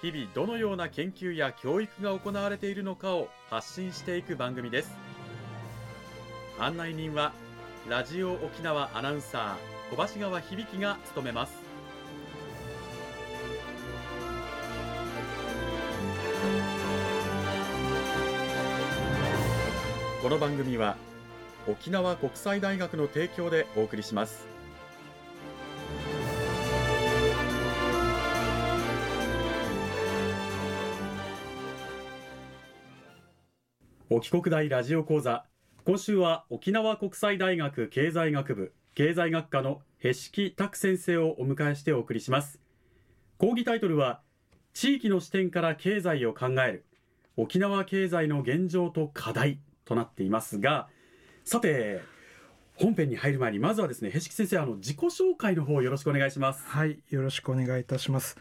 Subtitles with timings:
[0.00, 4.96] 日々どのような研究や教育が行われているのかを発信していく番組です。
[6.60, 7.32] 案内人は
[7.88, 11.52] ラジオ沖縄アナウンサー小橋川響が務めます。
[20.22, 20.96] この番組は
[21.68, 24.57] 沖縄国際大学の提供でお送りします。
[34.10, 35.44] 沖国大ラジオ講座。
[35.84, 42.58] 今週は沖縄国際大学経済学部経済学科のへしき拓先生をお迎えしてお送りします。
[43.36, 44.22] 講義タイトルは
[44.72, 46.86] 地域の視点から経済を考える
[47.36, 50.88] 沖縄経済の現状と課題となっていますが
[51.44, 52.00] さて
[52.76, 56.64] 本編に入る前にまずはですねへしき先生あの自己紹介の方よろしくお願いします。
[56.66, 58.38] はいよろしくお願いいたします。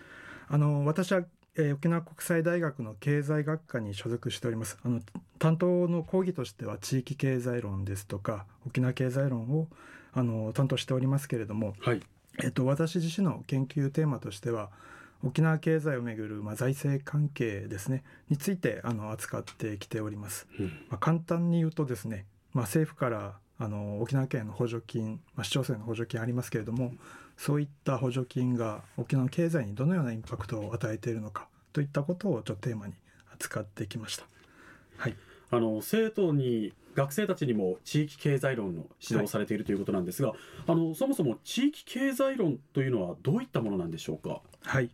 [0.48, 1.24] あの私は、
[1.58, 4.78] えー、沖縄国際大学の経済学科に所属しております。
[4.84, 5.02] あの
[5.40, 9.68] 担当の講義としては地域経済論ですとか沖縄経済論を
[10.14, 12.02] あの担当しておりますけれども、はい。
[12.44, 14.70] えっと、私自身の研究テーマとしては
[15.24, 20.66] 沖縄経済をめぐる、まあ、財政関係ですねについてあの扱ってきております、うん。
[20.90, 26.94] まあ、簡単に言うとですね、まあ、政府からあの沖縄県の補助金、まあ、市町村の補助金ありますけれども
[27.38, 32.94] そういった補助金が沖縄経済にどのようなインパクトを与えているのかといったことをちょっとテーマに
[33.34, 34.26] 扱ってきました。
[34.98, 35.16] はい、
[35.52, 40.34] あの生徒に学生たちにも地域経済論の指導をされているということなんですが、
[40.66, 44.42] あのそもそも地域経済論というのはどういったものなんでしょうか？
[44.64, 44.90] はい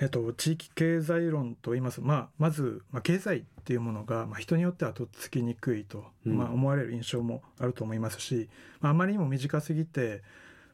[0.00, 6.38] えっと、地域経済論と言います、まあ、まず、まあ、経済っていうものが、まあ、人によってはとっつきにくいと、うん。
[6.38, 8.48] まあ、思われる印象もあると思いますし、
[8.80, 10.22] まあ、あまりにも短すぎて、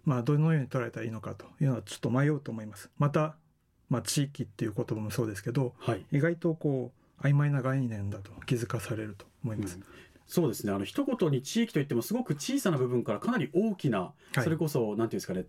[0.05, 2.89] まあ、どのように捉えたらいいのかというのはちょっと迷うと思います。
[2.99, 3.35] また、
[3.91, 9.77] まあ、地域っていう言葉もそうですけどはい、意外とこう曖昧な概念だと気づかされると思います。
[9.77, 9.85] うん。
[10.29, 10.73] そうですね。
[10.73, 14.45] あの一言に地域といってもすごく小さな部分からかなり大きな、はい。
[14.45, 15.47] それこそなんていうんですかね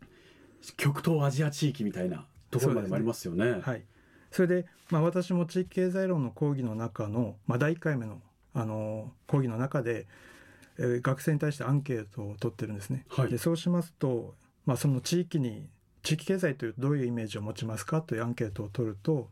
[0.78, 3.59] 極東アジア地域みたいなところまでもありますよね。
[3.62, 3.84] はい、
[4.31, 8.22] それで、まあ、私も地域経済論の講義の中の、まあ、第1回目の
[8.53, 10.08] あの講義の中で、
[10.80, 13.06] えー学生に対してアンケートを取ってるんですね。
[13.09, 13.30] はい。
[13.30, 15.68] でそうしますと、まあ、その地域に
[16.03, 19.30] 地域経済というどういうイメージを持ちますかというアンケートを取ると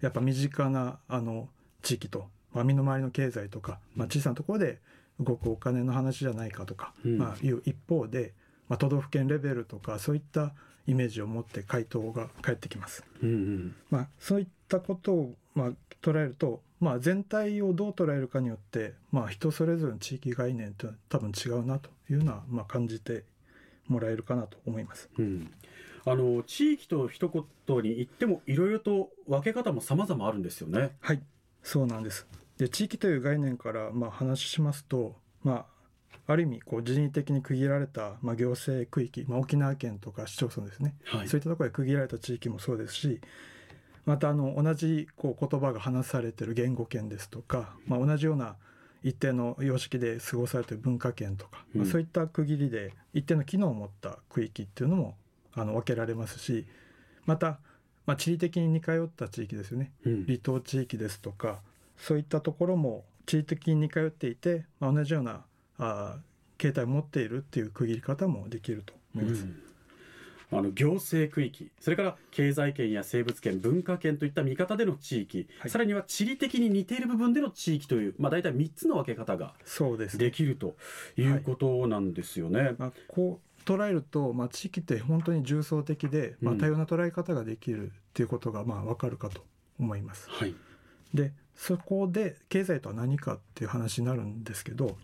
[0.00, 1.48] やっぱ身近なあの
[1.82, 4.80] 地域と、まあ、身の回りの経済とか、まあ、小さなところで
[5.20, 7.18] 動くお金の話じゃないかとか、うん。
[7.18, 8.34] まあ、いう一方で、
[8.68, 10.52] まあ、都道府県レベルとかそういった
[10.88, 13.04] イメージを持って回答が返ってきます。
[13.22, 15.70] うんうんまあ、そういったことを、まあ、
[16.02, 23.24] 捉えると、まあ、全体をどう捉えるかによって、まあ、人それぞれの地域概念というのは多分違うなというのは、まあ、感じて
[23.86, 25.08] もらえるかなと思います。
[25.18, 25.52] うん
[26.04, 30.92] あの地域と一言に言ってもいろいろと分け方も様々あるんですよね。
[31.00, 31.20] はい
[31.62, 32.26] そうなんです
[32.56, 35.66] で地域という概念から、まあ、話しますと、ま
[36.28, 40.94] あ、ある意味こう人為的に区切られた、まあ、行政区域、まあ、沖縄県とか市町村ですね。
[41.04, 41.28] はい。
[41.28, 43.20] そういったところで区切られた地域もそうですし
[44.04, 48.56] またあの同じこう言葉が話されている言語圏ですとか、まあ、同じような
[49.02, 51.90] 一定の様式で過ごされている文化圏とか、まあ、うん。
[51.90, 55.16] そういった区切りで一定の機能を持った区域っていうのも
[55.54, 56.66] あの分けられますし
[57.26, 57.58] また、
[58.06, 59.92] まあ、地理的に似通った地域ですよね。
[60.04, 60.24] うん。
[60.24, 61.60] 離島地域ですとか
[61.98, 65.44] そういったところも地理的に似通っていて、まあ、同じような
[65.78, 66.28] あー
[66.58, 69.42] 形態を持っているっていう区切り方もできると思います。
[69.44, 69.62] うん
[70.50, 79.52] あの行政区域それから経済圏や生物圏文化圏といった見方での地域、はいさらには地理的に似ている部分での地域という、まあ、大体3つの分け方が
[80.16, 80.76] できると
[81.18, 82.74] いうことなんですよね。
[82.78, 89.44] まあ、こう捉えると、まあ、地域って本当に重層的で、まあ、うん多様な捉え方ができるっていうことがまあ分かるかと
[89.78, 90.30] 思います。
[90.30, 90.54] はい、
[91.12, 94.96] でそこで経済とは何かっていう話になるんですけど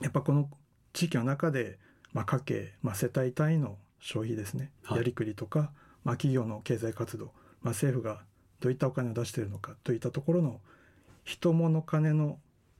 [0.00, 0.50] やっぱこの
[0.92, 1.78] 地域の中で、
[2.12, 4.98] まあ、家計、まあ、世帯単位の消費ですね、はい。
[4.98, 5.70] やりくりとか、
[6.04, 8.22] まあ、企業の経済活動、まあ、政府が
[8.60, 10.60] どういったお金を出しているのかといったところの
[11.24, 12.38] 人物金の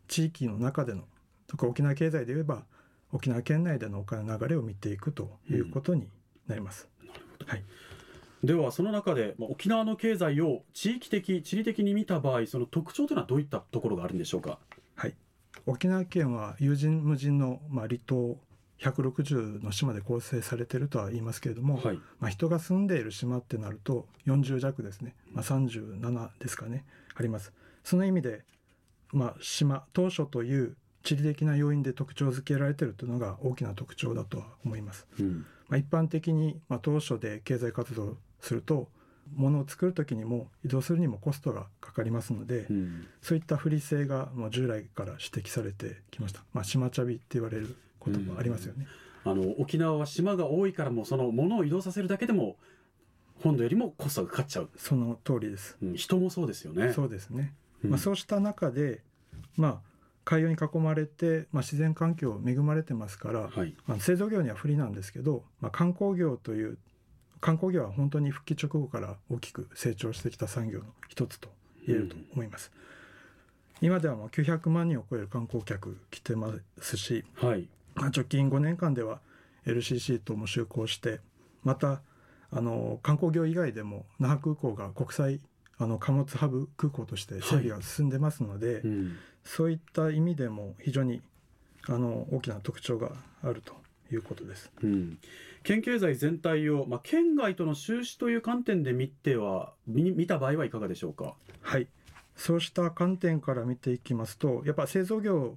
[0.09, 1.03] 地域の中での
[1.47, 2.65] とか沖縄経済で言えば
[3.13, 6.09] 沖縄県内でのお金の流れを見ていくということに
[6.47, 6.89] なります。
[7.47, 7.65] はい、
[8.43, 14.51] ではその中でまあ沖縄の経済を地域的地理的に見た場合その特徴というのはどういったところがあるんでしょうか？
[14.51, 14.76] はい、
[15.67, 18.39] 沖縄県は有人無人の、まあ、離島
[18.81, 21.97] 160の島で構成されているとは言いますけれども、はい。
[22.21, 26.85] まあ、人が住んでいる島ってなると40弱ですね、まあ、37ですかね。
[27.15, 27.53] あります。
[27.85, 28.45] その意味で、
[29.13, 35.47] まあ、島当初という地理的な要因で特徴づけられているというのが大きな特徴だとは思います、うん。
[35.69, 38.89] まあ、一般的に、まあ、当初で経済活動をすると
[39.35, 46.45] 物を作る時にも移動するにもコストがかかりますので、うんそういった不利性がもう従来から指摘されてきました。
[46.53, 48.87] まあ、島チャビって言われることもありますよね。
[49.25, 52.57] あの沖縄は島が多いからもうその物を移動させるだけでも
[53.43, 55.77] 本土よりもコストがかかっちゃう、その通りです。
[55.83, 57.53] うん人もそうですよねそうですね。
[57.85, 59.03] うんまあ、そうした中で、
[59.57, 59.81] まあ、
[60.25, 66.79] 海洋に囲まれて、まあ、自然環境恵まれてますから、はいまあ、製造業には不利なんですけど、まあ、観光業という
[67.41, 71.49] 観光業は本当に復帰直後から大きく成長してきた産業の一つと
[71.87, 72.73] 言えると思います。
[73.81, 77.69] 今ではもう900万人を超える観光客来てますし、はい。
[77.95, 79.21] まあ、直近5年間では
[79.67, 81.21] LCC とも就航して
[81.65, 82.01] また
[82.51, 85.41] あの観光業以外でも那覇空港が国際
[85.79, 89.17] あの貨物ハブ空港として整備が進んでますので、うん。
[89.45, 91.23] そういった意味でも非常に
[91.89, 93.13] あの大きな特徴が
[93.43, 93.75] あると
[94.13, 94.71] いうことです。
[94.83, 95.19] うん、
[95.63, 101.35] 県経済全体を、まあ、県外との収支という観点で見ては見見た場合はいかがでしょうか？
[101.63, 101.89] はい、
[102.37, 105.57] そうした観点から見ていきますとやっぱ製造業、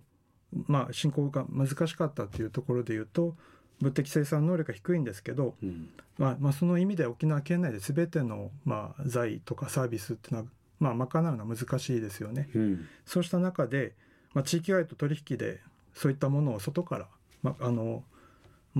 [0.68, 3.36] まあ、進行が難しかったというところでいうと
[3.80, 12.50] 物的生産能力が低いんですけど、うんまあまあ、その意味で沖縄県内で全ての、まあ、財とかサービスっていうのは、まあ、賄うのは難しいですよね。
[12.56, 13.94] うんそうした中で、
[14.34, 15.62] まあ、地域外と取引で
[15.94, 17.08] そういったものを外から、
[17.42, 18.04] まあ、あの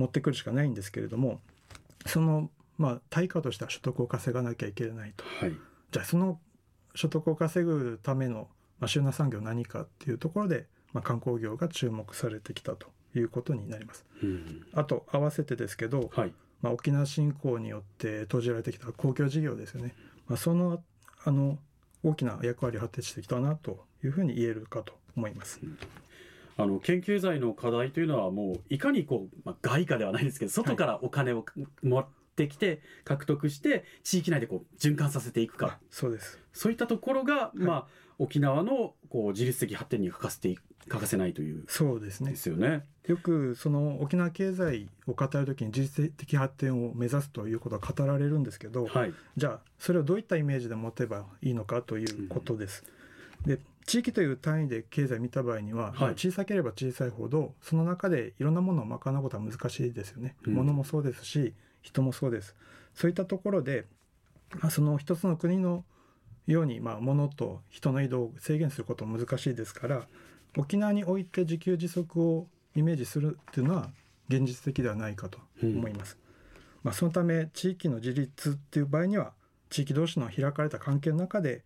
[0.00, 1.40] 持ってくるしかないんですけれども
[2.06, 5.24] その、まあ、対価としては所得を稼がなきゃいけないと。
[5.24, 5.52] はい
[5.92, 6.38] じゃあその
[6.94, 8.48] 所得を稼ぐための、
[8.78, 14.04] まあ、収納産業何かっていうところで、まあ、観光業が注目されてきたということになります。
[14.22, 16.32] うんあと合わせてですけど、はい
[16.62, 19.94] まあ、沖縄振興によって投じられてきた公共事業ですよね、
[20.28, 20.82] まあ、その
[21.24, 21.58] あの
[22.02, 25.60] 大きな役割を果たしてきたなというふうに言えるかと思います。
[26.56, 31.44] あの県経済の課題というのはもういかにこう、まあ、外貨ではないですけど外からお金を
[31.82, 32.06] 持っ
[32.36, 37.86] てきて獲得して地域内でこう循環させていくかあそうですそういったところが、まあ、
[38.18, 40.58] 沖縄のこう自律的発展に欠かせてい
[40.88, 42.84] 欠かせないというそうですねですよね。
[43.06, 52.84] よくその沖縄経済を語るときに自律的発展を目指すということが語られるんですけど、はい、じゃあそれをどういったイメージで持てばいいのかということです。
[53.46, 60.36] で地域という単位で経済を見た場合には、はい小さければ小さいほどその中でいろんなものを賄うことは難しいですよね。
[60.46, 62.54] うん物もそうですし人もそうです。
[62.94, 63.86] そういったところで、
[64.60, 65.84] まあ、その一つの国の
[66.46, 70.06] ように、まあ、物と人の移動を制限することも難しいですから
[70.56, 73.90] 沖縄において自給自足をイメージするっていうのは
[74.28, 76.18] 現実的ではないかと思います。
[76.82, 79.32] まあ、そのため地域の自立っていう場合には
[79.68, 81.62] 地域同士の開かれた関係の中で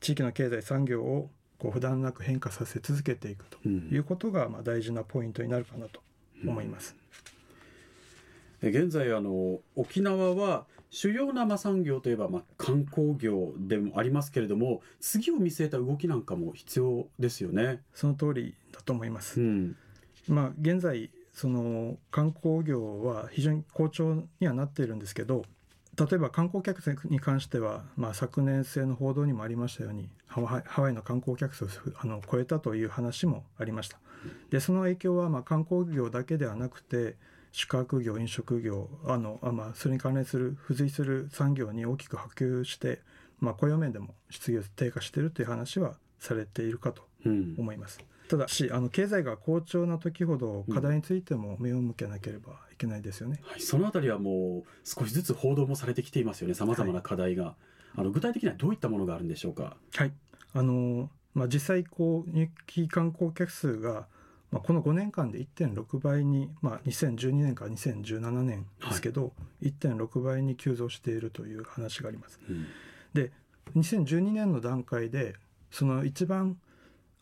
[0.00, 1.30] 地域の経済産業を
[1.64, 6.02] こう不断なく変化させ続けていくとうんいうことがまあ大事なポイントになるかなと
[6.44, 6.94] 思います。
[8.62, 17.80] え現在あの沖縄は主要なまあ産業といえばまあ観光業でもありますけれども次を見据えた動きなんかも必要ですよね。
[17.94, 19.40] その通りだと思います。
[19.40, 19.76] うん
[20.28, 25.44] まあ現在その観光業は非常に好調にはなっているんですけど
[25.96, 33.98] 例えば観光客に関しては、まあ、昨年末の報道にもありましたようにハワイの観光客数をあの超えたという話もありました
[34.50, 37.16] でその影響はまあ観光業だけではなくて
[37.52, 43.00] 宿泊業飲食業あのあ、まあ、それに関連する付随する産業に大きく波及して、
[43.38, 48.00] まあ、雇用面でも失業率低下しているという話はされているかとうん思います。
[48.28, 53.40] ただしあの経済が好調な時ほど課題についても目を向けなければいけないですよね。
[53.42, 56.54] はい、そのあたりはもう少しずつ報道もされてきていますよね。
[56.54, 57.54] さまざまな課題が、
[57.94, 59.76] あの具体的にはどういったものがあるんでしょうか？
[59.94, 60.12] はい。
[60.54, 64.06] あのまあ、実際こう日記観光客数が、
[64.52, 72.40] まあ、この5年間で1.6倍に、まあ、2012年から2017年ですけど、1.6倍に急増しているという話があります。
[72.48, 72.66] うん。
[73.12, 73.32] で
[73.76, 75.34] 2012年の段階で
[75.70, 76.56] その一番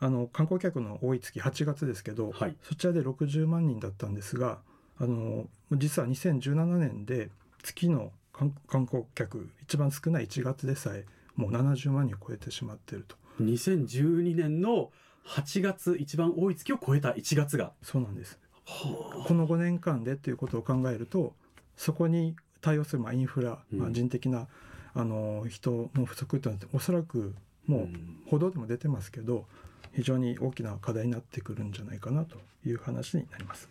[0.02, 2.56] あの観光客の多い月8月ですけど、はい。
[2.64, 4.58] そちらで60万人だったんですが
[4.98, 7.30] あの実は2017年で
[7.62, 11.06] 月の観観光客一番少ない1月でさえ
[11.36, 13.14] もう70万人を超えてしまっていると。
[13.40, 14.90] 2012年の
[15.24, 17.72] 8月一番多い月を超えた1月が。
[17.80, 18.40] そうなんです。
[18.66, 21.34] はこの5年間でっていうことを考えると
[21.76, 24.48] そこに対応するまあインフラ、まあ、人的な、
[24.94, 27.34] あの人の不足というのはおそらく
[27.66, 27.88] もう
[28.28, 29.46] 報道でも出てますけど
[29.92, 33.68] 非常に大きな課題になってくるんじゃないかなという話になります。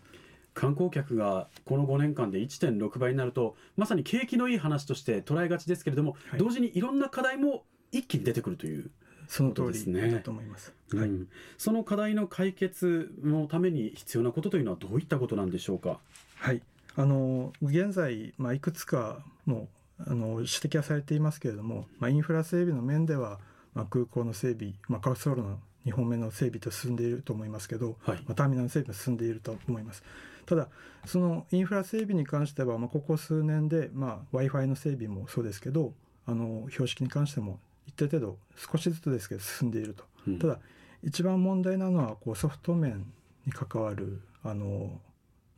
[0.54, 8.90] 観光客がこの5年間で1.6倍になるとまさに景気のいい話として捉えがちですけれども、はい、同時にいろんな課題も一気に出てくるという
[9.28, 16.00] その通りだと思います、はい、うん、その課題の解決のために必要なことというのはどういったことなんでしょうか？
[16.36, 16.60] はい。
[16.96, 23.38] あの現在、まあ、いくつかもあの指摘はされていますけれども、まあ、インフラ整備の面では、
[23.74, 30.02] まあ、空港の整備、まあ、滑走路の2本目の整備と進んでいると思いますけど、はい、まあ、ターミナルの整備も進んでいると思います。
[30.46, 30.68] ただ
[31.06, 35.92] そのインフラ整備に関しては、まあ、ここ数年で、まあ、w i f i の整備もそうですけど
[36.26, 40.58] あの標識に関しても一定程度少しずつですけど進んでいると、うん、ただ
[41.02, 43.06] 一番問題なのはこうソフト面
[43.46, 45.00] に関わるあの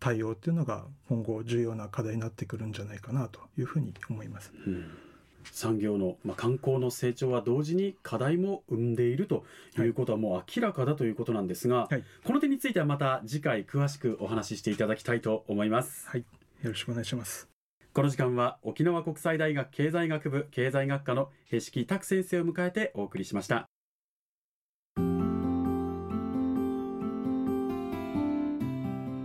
[0.00, 4.52] 対応っていうのが今後重要な課題になってくるんじゃないかなというふうに思います。
[4.66, 4.90] うん
[5.52, 9.44] 産業の、まあ、観光の成長は同時に課題も生んでいると
[9.78, 16.08] いうことはもう明らかだということなんですが、はい、この点についてはまた次回詳しくお話ししていただきたいと思います。
[16.08, 16.20] はい、
[16.62, 17.48] よろしくお願いします。
[17.94, 23.68] この時間は沖縄国際大学経済学部経済学科のへしき拓先生を迎えてお送りしました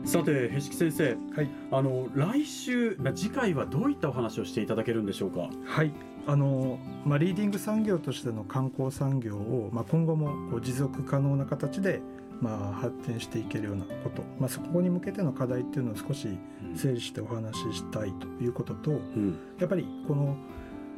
[0.10, 5.50] さてへしき先生、はい、あの来週次回はどういったお話をしていただけるんでしょうか？
[5.66, 5.92] はい。
[6.26, 12.02] あのまあ、リーディング産業としての観光産業を、まあ、今後もこう持続可能な形で
[12.42, 16.40] まあ、発展していけるようなこと、まあ、そこに向けての課題っていうのを少し
[16.74, 20.38] 整理してお話ししたいということと、うん、やっぱりこの、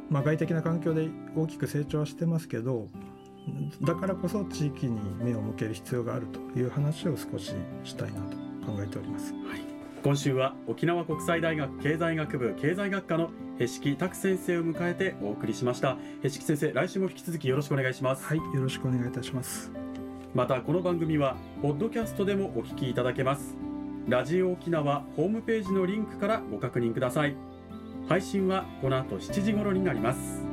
[0.08, 2.86] まあ、外的な環境で大きく成長はしてますけど
[3.82, 7.52] だからこそ地域に目を向ける必要があるという話を少し
[7.82, 9.32] したいなと考えております。
[9.32, 9.60] はい。
[10.02, 15.96] 今週は沖縄国際大学経済学部経済学科のへしき拓先生を迎えてお送りしました。
[16.22, 18.24] へしき先生来週も引き続きよろしくお願いします。
[18.24, 19.70] はいよろしくお願いいたします。
[20.34, 23.56] またこの番組はポッドキャストでもお聞きいただけます。
[24.08, 27.36] ラジオ沖縄ホームページのリンクからご確認ください。
[28.08, 30.51] 配信はこの後7時頃になります